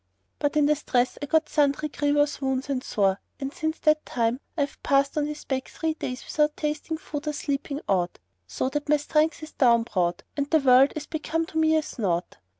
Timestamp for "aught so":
7.87-8.67